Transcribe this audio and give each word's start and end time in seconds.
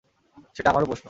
সেটা 0.55 0.69
আমারও 0.69 0.85
প্রশ্ন। 0.85 0.99